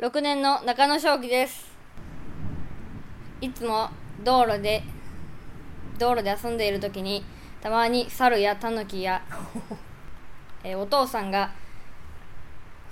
[0.00, 1.70] 6年の中野正樹です。
[3.42, 3.90] いつも
[4.24, 4.82] 道路で
[5.98, 7.22] 道路で遊んでいる時に
[7.60, 9.20] たまに猿やタヌキや、
[10.64, 11.50] えーお父さんが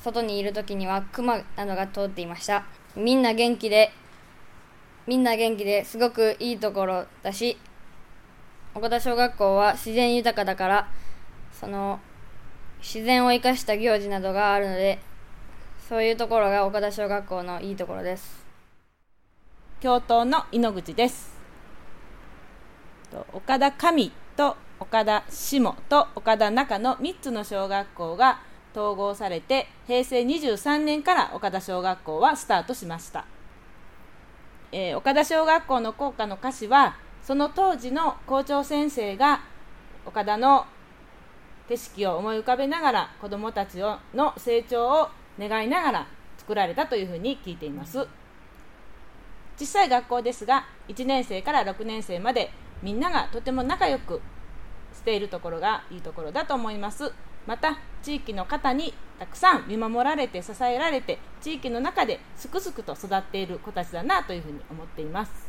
[0.05, 2.67] 外にいる時にはクマなどが通っていました。
[2.95, 3.91] みんな元気で
[5.07, 7.57] みんな元気ですごくいいところだし
[8.75, 10.89] 岡田小学校は自然豊かだから
[11.59, 12.01] その
[12.83, 14.99] 自然を生かした行事などがあるので
[15.89, 18.45] そういうところが岡田小学校のいいところです。
[19.81, 21.33] 教頭の井ノ口です。
[23.33, 28.43] 岡田上と岡田下と岡田中の3つの小学校が
[28.75, 33.25] 統合されて平成23年から岡田小学校はスタートしました、
[34.73, 39.41] えー岡田小学校の校歌の歌詞はその当時の校長先生が
[40.05, 40.67] 岡田の
[41.67, 46.07] 景色を思い浮かべながら子どもたちをの成長を願いながら
[46.39, 48.07] 作られたというふうに聞いています。
[49.57, 52.51] 小さい学校ですが1年生から6年生まで
[52.83, 54.21] みんながとても仲良く
[54.95, 57.13] しているところがいいところだと思います。
[57.47, 65.48] また地域の方にたくさん見守られて支えられて地域の中ですくすくと育っている子たちだなというふうに思っています。